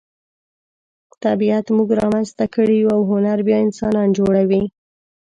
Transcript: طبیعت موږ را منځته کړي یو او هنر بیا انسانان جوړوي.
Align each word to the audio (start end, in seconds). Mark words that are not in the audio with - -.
طبیعت 1.23 1.65
موږ 1.75 1.89
را 1.99 2.07
منځته 2.13 2.45
کړي 2.55 2.75
یو 2.79 2.89
او 2.95 3.01
هنر 3.11 3.37
بیا 3.47 3.57
انسانان 3.65 4.09
جوړوي. 4.17 4.63